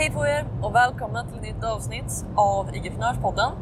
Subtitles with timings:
[0.00, 3.52] Hej på er och välkomna till ett nytt avsnitt av IG-prenörspodden.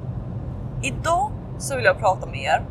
[0.82, 2.66] Idag så vill jag prata med er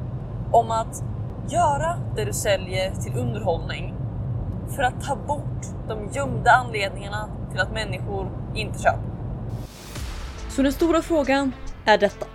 [0.51, 1.03] om att
[1.49, 3.95] göra det du säljer till underhållning
[4.75, 9.03] för att ta bort de gömda anledningarna till att människor inte köper.
[10.49, 11.51] Så den stora frågan
[11.85, 12.25] är detta.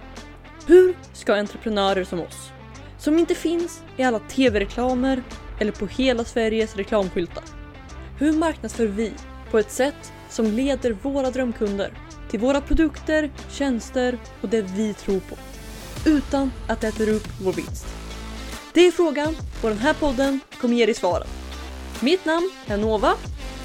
[0.67, 2.53] Hur ska entreprenörer som oss,
[2.99, 5.23] som inte finns i alla tv-reklamer
[5.59, 7.45] eller på hela Sveriges reklamskyltar,
[8.19, 9.12] hur marknadsför vi
[9.51, 11.93] på ett sätt som leder våra drömkunder
[12.31, 15.37] till våra produkter, tjänster och det vi tror på
[16.07, 17.87] utan att det äter upp vår vinst?
[18.75, 21.27] Det är frågan och den här podden kommer ge dig svaren.
[22.03, 23.13] Mitt namn är Nova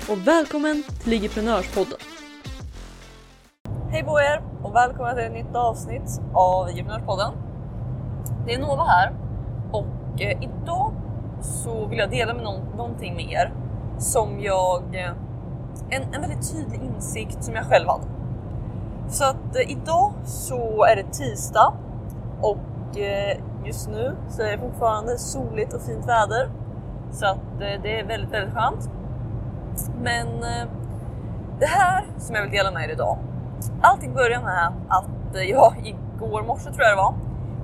[0.10, 2.00] och välkommen till Ligiprenörspodden.
[3.90, 7.32] Hej på er och välkomna till ett nytt avsnitt av Egeprenörspodden.
[8.46, 9.14] Det är Nova här
[9.72, 10.94] och eh, idag
[11.42, 13.54] så vill jag dela med någonting med er
[14.00, 14.96] som jag...
[14.96, 15.12] Eh,
[15.90, 18.04] en, en väldigt tydlig insikt som jag själv hade.
[19.10, 21.74] Så att eh, idag så är det tisdag
[22.42, 26.50] och eh, just nu så är det fortfarande soligt och fint väder.
[27.12, 28.90] Så att eh, det är väldigt, väldigt skönt.
[30.02, 30.68] Men eh,
[31.60, 33.18] det här som jag vill dela med er idag.
[33.82, 37.14] Allting börjar med att eh, jag igår morse tror jag det var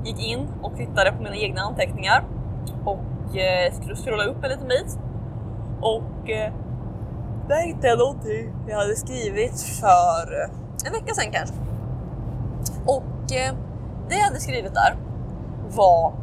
[0.03, 2.23] gick in och tittade på mina egna anteckningar
[2.85, 4.99] och eh, skulle scrolla upp en liten bit.
[5.81, 6.53] Och eh,
[7.47, 10.49] där hittade jag någonting jag hade skrivit för
[10.85, 11.55] en vecka sedan kanske.
[12.85, 13.53] Och eh,
[14.09, 14.95] det jag hade skrivit där
[15.75, 16.13] var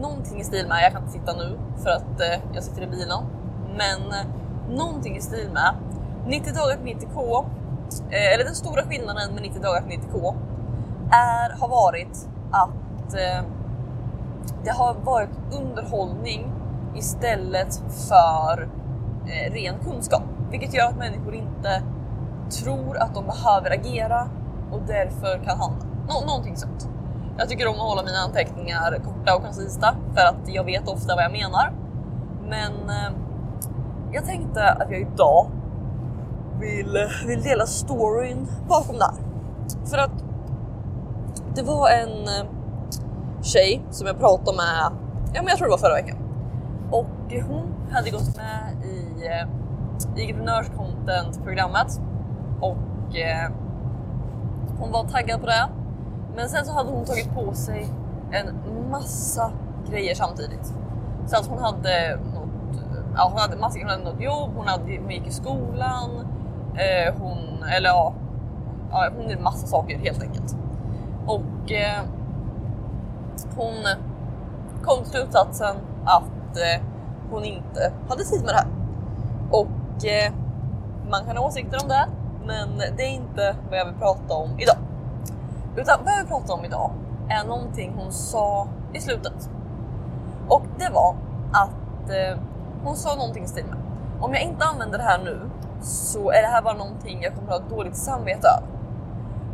[0.00, 2.86] någonting i stil med, jag kan inte sitta nu för att eh, jag sitter i
[2.86, 3.24] bilen,
[3.76, 4.26] men eh,
[4.76, 5.74] någonting i stil med
[6.26, 7.44] 90 dagar på 90k,
[8.10, 10.34] eh, eller den stora skillnaden med 90 dagar på 90k
[11.10, 13.44] är, har varit att eh,
[14.64, 16.52] det har varit underhållning
[16.96, 18.68] istället för
[19.26, 20.22] eh, ren kunskap,
[20.54, 21.82] vilket gör att människor inte
[22.50, 24.28] tror att de behöver agera
[24.72, 25.86] och därför kan handla.
[26.08, 26.88] Nå- någonting sånt.
[27.38, 31.14] Jag tycker om att hålla mina anteckningar korta och koncisa för att jag vet ofta
[31.14, 31.72] vad jag menar.
[32.48, 33.12] Men eh,
[34.12, 35.46] jag tänkte att jag idag
[36.60, 39.14] vill, vill dela storyn bakom det här.
[39.86, 40.24] För att
[41.54, 42.50] det var en eh,
[43.42, 44.98] tjej som jag pratade med,
[45.34, 46.18] ja men jag tror det var förra veckan.
[46.90, 49.48] Och hon hade gått med i eh,
[50.16, 52.00] Igentenörs-content-programmet.
[52.60, 53.50] och eh,
[54.78, 55.68] hon var taggad på det.
[56.36, 57.86] Men sen så hade hon tagit på sig
[58.32, 58.46] en
[58.90, 59.52] massa
[59.90, 60.74] grejer samtidigt.
[61.26, 62.82] Så att hon hade något,
[63.16, 66.10] ja hon hade massa, hon hade något jobb, hon, hade, hon gick i skolan,
[66.74, 68.14] eh, hon, eller ja,
[68.90, 70.56] ja, hon gjorde massa saker helt enkelt.
[71.26, 72.02] Och eh,
[73.56, 73.74] hon
[74.82, 76.82] kom till slutsatsen att eh,
[77.30, 78.83] hon inte hade tid med det här.
[79.94, 80.32] Och eh,
[81.10, 82.08] man kan ha åsikter om det,
[82.46, 84.76] men det är inte vad jag vill prata om idag.
[85.76, 86.90] Utan vad jag vill prata om idag
[87.28, 89.50] är någonting hon sa i slutet.
[90.48, 91.16] Och det var
[91.52, 92.38] att eh,
[92.84, 93.84] hon sa någonting i stil med
[94.20, 95.50] om jag inte använder det här nu
[95.82, 98.68] så är det här bara någonting jag kommer att ha dåligt samvete över.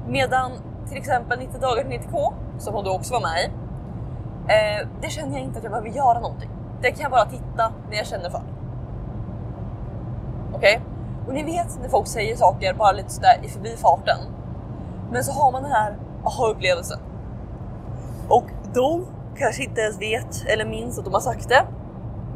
[0.08, 0.52] Medan
[0.88, 3.46] till exempel 90 dagar till 90k, som hon då också var med i,
[4.52, 6.50] eh, det känner jag inte att jag behöver göra någonting.
[6.82, 8.42] Det kan jag bara titta när jag känner för
[10.60, 10.80] Okej?
[10.80, 10.80] Okej?
[11.26, 14.18] Och ni vet när folk säger saker bara lite sådär i förbifarten.
[15.12, 16.98] Men så har man den här aha-upplevelsen.
[18.28, 18.44] Och
[18.74, 19.06] de
[19.36, 21.66] kanske inte ens vet eller minns att de har sagt det.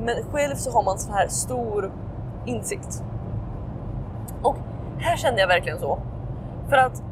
[0.00, 1.92] Men själv så har man sån här stor
[2.46, 3.02] insikt.
[4.42, 4.56] Och
[4.98, 5.98] här kände jag verkligen så.
[6.68, 7.02] För att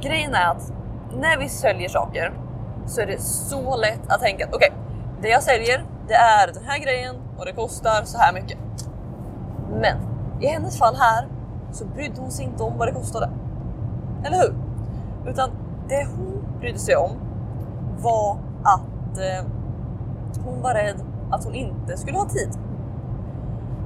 [0.00, 0.72] grejen är att
[1.12, 2.32] när vi säljer saker
[2.86, 4.72] så är det så lätt att tänka att okej,
[5.22, 8.58] det jag säljer det är den här grejen och det kostar så här mycket.
[9.80, 9.96] Men
[10.40, 11.28] i hennes fall här
[11.72, 13.30] så brydde hon sig inte om vad det kostade.
[14.24, 14.54] Eller hur?
[15.30, 15.50] Utan
[15.88, 17.10] det hon brydde sig om
[18.02, 19.46] var att eh,
[20.44, 20.96] hon var rädd
[21.30, 22.50] att hon inte skulle ha tid.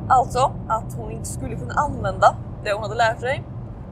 [0.08, 3.44] Alltså att hon inte skulle kunna använda det hon hade lärt sig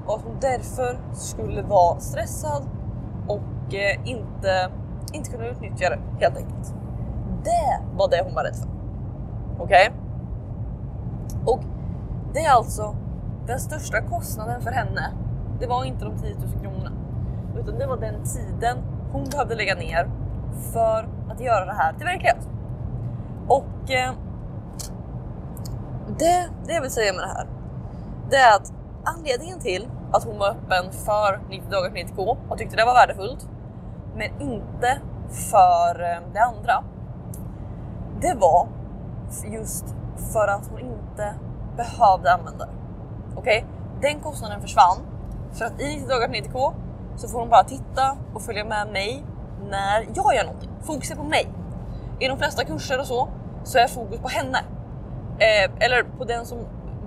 [0.07, 2.63] och att hon därför skulle vara stressad
[3.29, 4.71] och eh, inte,
[5.13, 6.75] inte kunna utnyttja det helt enkelt.
[7.45, 8.72] Det var det hon var rädd för.
[9.59, 9.93] Okej?
[11.47, 11.61] Och
[12.35, 12.97] det är alltså
[13.47, 15.13] den största kostnaden för henne.
[15.61, 16.91] Det var inte de 10 000 kronorna,
[17.61, 18.79] utan det var den tiden
[19.13, 20.11] hon behövde lägga ner
[20.73, 22.49] för att göra det här till verklighet.
[23.49, 24.13] Och eh,
[26.19, 27.47] det, det jag vill säga med det här,
[28.31, 28.73] det är att
[29.05, 32.95] anledningen till att hon var öppen för 90 dagar till 90k och tyckte det var
[32.95, 33.49] värdefullt,
[34.17, 34.99] men inte
[35.31, 36.85] för eh, det andra.
[38.21, 38.69] Det var
[39.45, 39.85] just
[40.33, 41.35] för att hon inte
[41.77, 42.73] behövde använda det.
[43.37, 43.67] Okej,
[44.01, 44.99] den kostnaden försvann
[45.53, 46.73] för att i 90 dagar till 90k
[47.17, 49.25] så får hon bara titta och följa med mig
[49.71, 50.71] när jag gör någonting.
[50.83, 51.49] Fokus är på mig.
[52.21, 53.29] I de flesta kurser och så,
[53.65, 54.59] så är fokus på henne.
[55.39, 56.59] Eh, eller på den som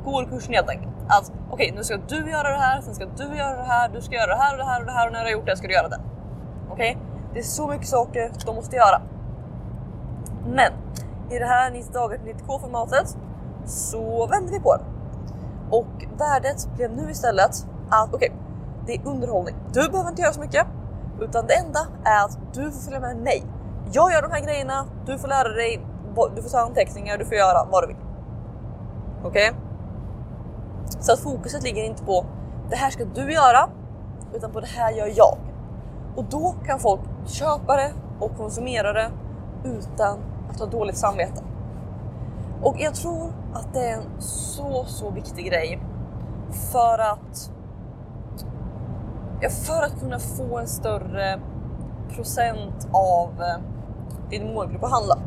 [0.05, 0.91] går kursen helt enkelt.
[1.07, 4.01] Alltså okej, nu ska du göra det här, sen ska du göra det här, du
[4.01, 5.45] ska göra det här och det här och det här och när du har gjort
[5.45, 5.99] det ska du göra det.
[6.69, 6.97] Okej,
[7.33, 9.01] det är så mycket saker de måste göra.
[10.45, 10.71] Men
[11.29, 13.17] i det här 90 dagar 90k formatet
[13.65, 14.83] så vände vi på det.
[15.69, 18.39] Och värdet blev nu istället att okej, okay,
[18.85, 19.55] det är underhållning.
[19.73, 20.67] Du behöver inte göra så mycket,
[21.21, 23.43] utan det enda är att du får följa med mig.
[23.91, 25.85] Jag gör de här grejerna, du får lära dig,
[26.35, 27.97] du får ta anteckningar, du får göra vad du vill.
[29.23, 29.49] Okej?
[29.49, 29.61] Okay?
[30.99, 32.25] Så att fokuset ligger inte på
[32.69, 33.69] det här ska du göra,
[34.33, 35.37] utan på det här gör jag.
[36.15, 39.11] Och då kan folk köpa det och konsumera det
[39.63, 40.19] utan
[40.55, 41.43] att ha dåligt samvete.
[42.61, 45.79] Och jag tror att det är en så, så viktig grej
[46.71, 47.51] för att
[49.49, 51.39] för att kunna få en större
[52.15, 53.57] procent av eh,
[54.29, 55.17] din målgrupp att handla.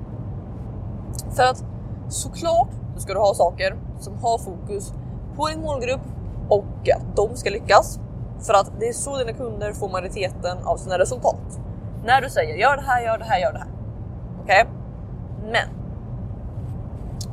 [1.36, 1.64] För att
[2.08, 4.92] såklart så ska du ha saker som har fokus
[5.36, 6.00] på din målgrupp
[6.48, 8.00] och att de ska lyckas.
[8.40, 11.60] För att det är så dina kunder får majoriteten av sina resultat.
[12.04, 13.68] När du säger gör det här, gör det här, gör det här.
[14.42, 14.62] Okej?
[14.62, 14.77] Okay?
[15.52, 15.68] Men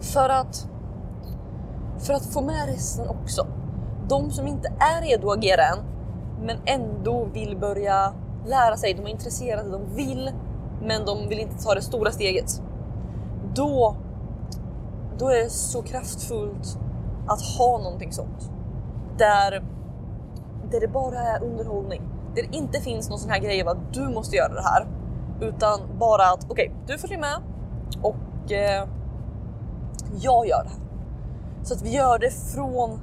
[0.02, 0.68] för att
[2.00, 3.48] för att få med resten också.
[4.08, 5.78] De som inte är redo att agera än,
[6.42, 8.14] men ändå vill börja
[8.46, 8.94] lära sig.
[8.94, 10.32] De är intresserade, de vill,
[10.82, 12.62] men de vill inte ta det stora steget.
[13.56, 13.96] Då,
[15.18, 16.80] då är det så kraftfullt
[17.28, 18.52] att ha någonting sånt.
[19.18, 19.64] Där,
[20.72, 22.02] där det bara är underhållning.
[22.36, 24.88] Där det inte finns någon sån här grej av att du måste göra det här.
[25.42, 27.42] Utan bara att okej, okay, du följer med
[28.02, 28.88] och eh,
[30.20, 30.80] jag gör det här.
[31.64, 33.00] Så att vi gör det från,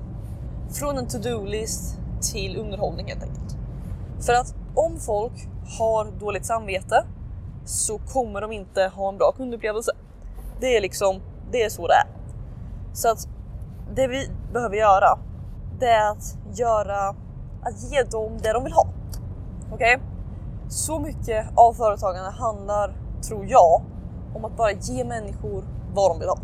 [0.70, 1.98] från en to-do-list
[2.32, 3.56] till underhållning helt enkelt.
[4.20, 5.48] För att om folk
[5.78, 7.04] har dåligt samvete
[7.64, 9.92] så kommer de inte ha en bra kundupplevelse.
[10.60, 11.20] Det är liksom,
[11.50, 12.06] det är så det är.
[12.92, 13.28] Så att
[13.94, 15.18] det vi behöver göra,
[15.78, 17.08] det är att göra,
[17.62, 18.86] att ge dem det de vill ha.
[19.72, 19.96] Okej?
[19.96, 20.06] Okay?
[20.68, 22.96] Så mycket av företagarna handlar,
[23.28, 23.82] tror jag,
[24.34, 25.64] om att bara ge människor
[25.94, 26.38] vad de vill ha.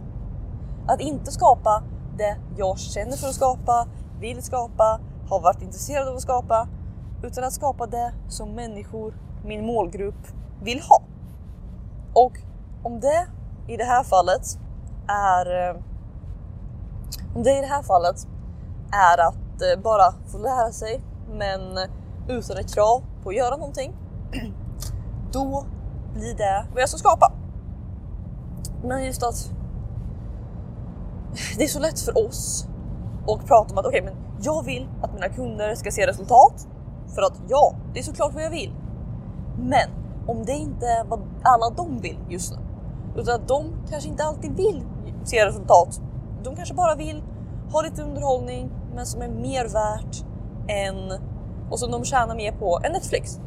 [0.86, 1.82] Att inte skapa
[2.18, 3.86] det jag känner för att skapa,
[4.20, 6.68] vill skapa, har varit intresserad av att skapa,
[7.22, 9.14] utan att skapa det som människor,
[9.44, 10.26] min målgrupp,
[10.62, 11.02] vill ha.
[12.14, 12.32] Och
[12.82, 13.26] om det
[13.68, 14.58] i det här fallet
[15.08, 15.76] är eh,
[17.34, 18.26] om det i det här fallet
[18.92, 21.00] är att eh, bara få lära sig
[21.30, 21.60] men
[22.28, 23.96] utan ett krav på att göra någonting.
[25.32, 25.64] Då
[26.14, 27.32] blir det vad jag ska skapa.
[28.82, 29.50] Men just att
[31.56, 32.66] det är så lätt för oss
[33.28, 36.68] att prata om att okej, okay, men jag vill att mina kunder ska se resultat
[37.14, 38.72] för att ja, det är såklart vad jag vill.
[39.58, 39.90] Men
[40.26, 42.58] om det inte är vad alla de vill just nu,
[43.20, 44.82] utan att de kanske inte alltid vill
[45.24, 46.00] se resultat.
[46.44, 47.22] De kanske bara vill
[47.72, 50.24] ha lite underhållning, men som är mer värt
[50.68, 51.12] än
[51.70, 53.40] och som de tjänar mer på än Netflix.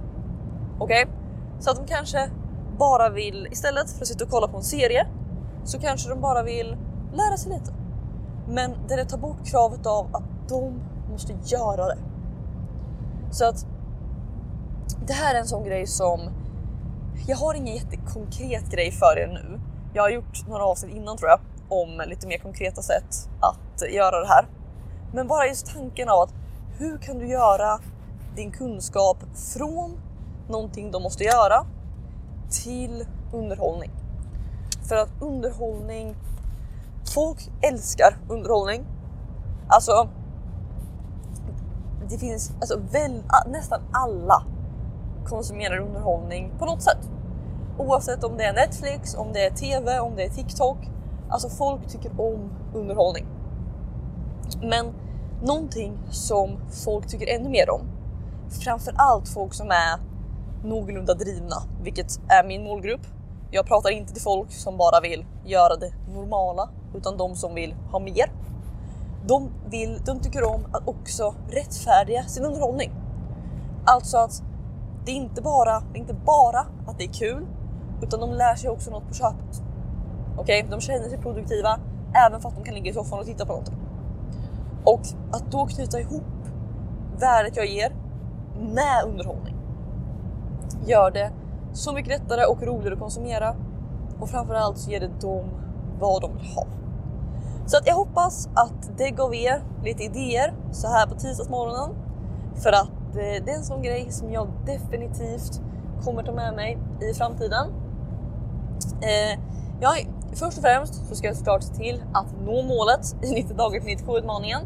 [0.79, 1.15] Okej, okay?
[1.59, 2.29] så att de kanske
[2.77, 5.07] bara vill istället för att sitta och kolla på en serie
[5.63, 6.77] så kanske de bara vill
[7.13, 7.73] lära sig lite.
[8.47, 10.81] Men där det tar bort kravet av att de
[11.11, 11.97] måste göra det.
[13.31, 13.65] Så att
[15.07, 16.19] det här är en sån grej som
[17.27, 19.59] jag har ingen jättekonkret grej för er nu.
[19.93, 21.39] Jag har gjort några avsnitt innan tror jag
[21.69, 24.45] om lite mer konkreta sätt att göra det här.
[25.13, 26.33] Men bara just tanken av att
[26.77, 27.79] hur kan du göra
[28.35, 29.17] din kunskap
[29.53, 30.01] från
[30.49, 31.65] någonting de måste göra
[32.63, 33.91] till underhållning?
[34.91, 36.15] För att underhållning
[37.13, 38.85] folk älskar underhållning.
[39.67, 40.09] Alltså,
[42.09, 44.43] det finns alltså väl, nästan alla
[45.25, 47.09] konsumerar underhållning på något sätt.
[47.77, 50.77] Oavsett om det är Netflix, om det är TV, om det är TikTok.
[51.29, 53.25] Alltså folk tycker om underhållning.
[54.61, 54.93] Men
[55.43, 57.81] någonting som folk tycker ännu mer om,
[58.49, 59.99] framför allt folk som är
[60.67, 63.07] någorlunda drivna, vilket är min målgrupp.
[63.53, 67.75] Jag pratar inte till folk som bara vill göra det normala utan de som vill
[67.91, 68.31] ha mer.
[69.25, 72.91] De, vill, de tycker om att också rättfärdiga sin underhållning.
[73.85, 74.43] Alltså att
[75.05, 77.47] det är inte bara, det är inte bara att det är kul,
[78.01, 79.61] utan de lär sig också något på köpet.
[80.37, 80.71] Okej, okay?
[80.71, 81.79] de känner sig produktiva
[82.27, 83.71] även fast de kan ligga i soffan och titta på något.
[84.83, 86.23] Och att då knyta ihop
[87.19, 87.95] värdet jag ger
[88.59, 89.55] med underhållning
[90.85, 91.31] gör det
[91.73, 93.55] så mycket lättare och roligare att konsumera
[94.19, 95.45] och framförallt så ger det dem
[95.99, 96.65] vad de vill ha.
[97.65, 101.89] Så att jag hoppas att det gav er lite idéer så här på tisdagsmorgonen.
[102.55, 105.61] För att eh, det är en sån grej som jag definitivt
[106.03, 107.67] kommer ta med mig i framtiden.
[109.01, 109.39] Eh,
[109.81, 109.95] ja,
[110.33, 113.79] först och främst så ska jag såklart se till att nå målet i 90 dagar
[113.79, 114.61] till 97 utmaningen.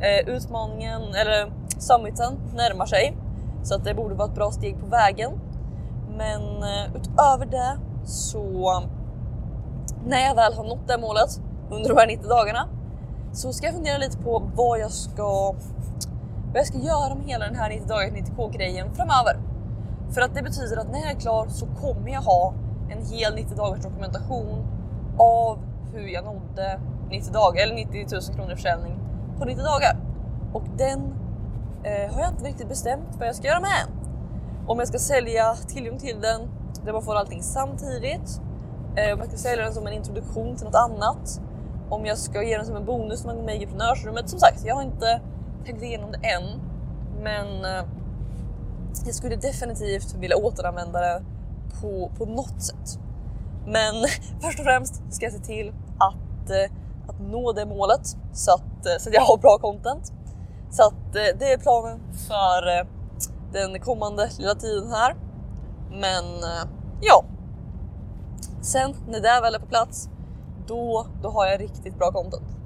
[0.00, 3.16] Eh, utmaningen, eller summiten, närmar sig
[3.62, 5.32] så att det borde vara ett bra steg på vägen.
[6.16, 8.82] Men eh, utöver det så
[10.06, 12.68] när jag väl har nått det målet under de här 90 dagarna
[13.32, 15.54] så ska jag fundera lite på vad jag ska,
[16.46, 19.40] vad jag ska göra med hela den här 90 dagar 90k grejen framöver.
[20.10, 22.54] För att det betyder att när jag är klar så kommer jag ha
[22.88, 24.66] en hel 90 dagars dokumentation
[25.18, 25.58] av
[25.92, 26.80] hur jag nådde
[27.10, 28.98] 90 dagar eller 90 000 kronor i försäljning
[29.38, 29.96] på 90 dagar.
[30.52, 31.14] Och den
[31.82, 34.05] eh, har jag inte riktigt bestämt vad jag ska göra med än.
[34.68, 36.48] Om jag ska sälja tillgång till den
[36.84, 38.40] där man får allting samtidigt.
[38.96, 41.40] Eh, om jag ska sälja den som en introduktion till något annat.
[41.90, 44.30] Om jag ska ge den som en bonus när man går med i entreprenörsrummet.
[44.30, 45.20] Som sagt, jag har inte
[45.64, 46.60] tänkt igenom det än.
[47.22, 47.84] Men eh,
[49.04, 51.22] jag skulle definitivt vilja återanvända det
[51.80, 52.98] på, på något sätt.
[53.66, 53.94] Men
[54.40, 56.72] först och främst ska jag se till att, eh,
[57.08, 60.12] att nå det målet så att, så att jag har bra content.
[60.70, 62.86] Så att det är planen för
[63.52, 65.16] den kommande lilla tiden här.
[65.90, 66.68] Men eh,
[67.00, 67.24] ja,
[68.60, 70.08] sen när det väl är på plats,
[70.66, 72.56] då, då har jag riktigt bra content.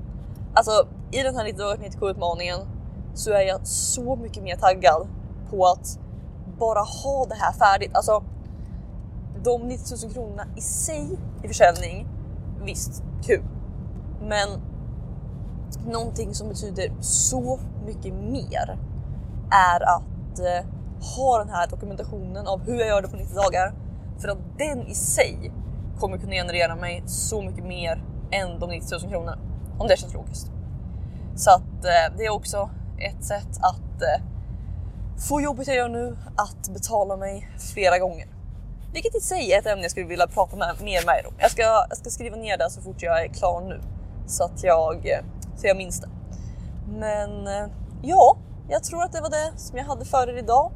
[0.54, 2.58] Alltså i den här 90 dagar 97 utmaningen
[3.14, 5.08] så är jag så mycket mer taggad
[5.50, 5.98] på att
[6.58, 7.90] bara ha det här färdigt.
[7.94, 8.22] Alltså
[9.44, 12.08] de 90 000 kronorna i sig i försäljning,
[12.64, 13.44] visst kul.
[14.22, 14.48] Men
[15.86, 18.78] någonting som betyder så mycket mer
[19.50, 20.02] är att
[20.46, 20.64] eh,
[21.16, 23.74] ha den här dokumentationen av hur jag gör det på 90 dagar.
[24.18, 25.52] För att den i sig
[25.98, 29.38] kommer kunna generera mig så mycket mer än de 90 000 kronorna.
[29.78, 30.50] Om det känns logiskt.
[31.36, 34.24] Så att eh, det är också ett sätt att eh,
[35.28, 38.26] få jobbet jag gör nu att betala mig flera gånger.
[38.92, 41.34] Vilket i sig är ett ämne jag skulle vilja prata med, mer med er om.
[41.38, 43.80] Jag ska, jag ska skriva ner det så fort jag är klar nu
[44.26, 45.24] så att jag, eh,
[45.56, 46.08] så jag minns det.
[46.88, 47.66] Men eh,
[48.02, 48.36] ja,
[48.70, 50.72] jag tror att det var det som jag hade för er idag.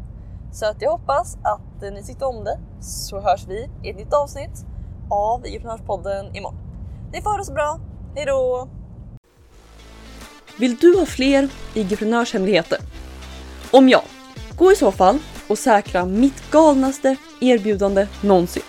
[0.53, 3.97] Så att jag hoppas att eh, ni tyckte om det så hörs vi i ett
[3.97, 4.65] nytt avsnitt
[5.11, 6.59] av Entreprenörspodden imorgon.
[7.13, 7.81] Ni får ha det så bra.
[8.17, 8.69] Hej då!
[10.59, 12.79] Vill du ha fler IG-prenörshemligheter?
[13.71, 14.03] Om ja,
[14.59, 18.63] gå i så fall och säkra mitt galnaste erbjudande någonsin.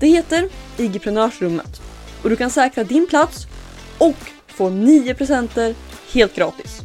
[0.00, 1.82] Det heter IG-prenörsrummet
[2.22, 3.46] och du kan säkra din plats
[3.98, 5.74] och få 9 presenter
[6.12, 6.84] helt gratis